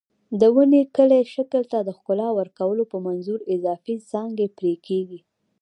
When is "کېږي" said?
4.87-5.19